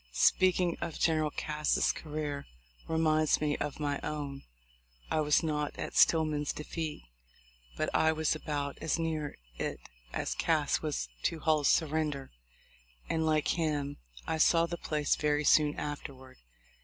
Speak 0.13 0.59
ing 0.59 0.79
of 0.81 0.97
General 0.97 1.29
Cass's 1.29 1.91
career, 1.91 2.47
reminds 2.87 3.39
me 3.39 3.55
of 3.57 3.79
my 3.79 3.99
own. 4.01 4.41
I 5.11 5.19
was 5.19 5.43
not 5.43 5.77
at 5.77 5.95
Stillman's 5.95 6.51
defeat, 6.53 7.03
but 7.77 7.87
I 7.93 8.11
was 8.11 8.33
about 8.35 8.79
as 8.81 8.97
near 8.97 9.37
it 9.59 9.79
as 10.11 10.33
Cass 10.33 10.81
was 10.81 11.07
to 11.21 11.41
Hull's 11.41 11.69
surrender; 11.69 12.31
and, 13.11 13.27
like 13.27 13.49
him, 13.59 13.97
I 14.25 14.39
saw 14.39 14.65
the 14.65 14.75
place 14.75 15.15
very 15.15 15.43
soon 15.43 15.75
afterward. 15.75 16.37